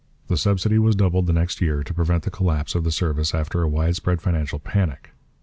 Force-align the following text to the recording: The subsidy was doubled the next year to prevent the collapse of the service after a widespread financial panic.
The 0.29 0.35
subsidy 0.35 0.79
was 0.79 0.95
doubled 0.95 1.27
the 1.27 1.31
next 1.33 1.61
year 1.61 1.83
to 1.83 1.93
prevent 1.93 2.23
the 2.23 2.31
collapse 2.31 2.73
of 2.73 2.83
the 2.83 2.91
service 2.91 3.35
after 3.35 3.61
a 3.61 3.69
widespread 3.69 4.19
financial 4.19 4.57
panic. 4.57 5.11